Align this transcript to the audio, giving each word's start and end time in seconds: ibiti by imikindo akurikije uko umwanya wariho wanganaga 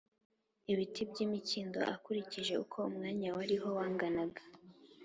ibiti 0.71 1.01
by 1.09 1.17
imikindo 1.25 1.79
akurikije 1.93 2.53
uko 2.63 2.77
umwanya 2.89 3.29
wariho 3.37 3.67
wanganaga 3.77 4.41